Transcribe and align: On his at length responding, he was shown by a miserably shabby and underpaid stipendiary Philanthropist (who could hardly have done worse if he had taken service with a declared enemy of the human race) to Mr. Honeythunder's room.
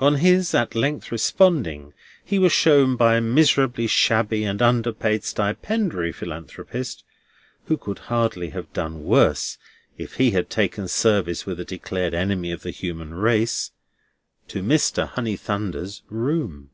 On 0.00 0.16
his 0.16 0.56
at 0.56 0.74
length 0.74 1.12
responding, 1.12 1.92
he 2.24 2.36
was 2.40 2.50
shown 2.50 2.96
by 2.96 3.14
a 3.14 3.20
miserably 3.20 3.86
shabby 3.86 4.42
and 4.42 4.60
underpaid 4.60 5.22
stipendiary 5.22 6.10
Philanthropist 6.10 7.04
(who 7.66 7.76
could 7.76 8.00
hardly 8.10 8.50
have 8.50 8.72
done 8.72 9.04
worse 9.04 9.56
if 9.96 10.14
he 10.14 10.32
had 10.32 10.50
taken 10.50 10.88
service 10.88 11.46
with 11.46 11.60
a 11.60 11.64
declared 11.64 12.12
enemy 12.12 12.50
of 12.50 12.62
the 12.62 12.72
human 12.72 13.14
race) 13.14 13.70
to 14.48 14.64
Mr. 14.64 15.10
Honeythunder's 15.12 16.02
room. 16.08 16.70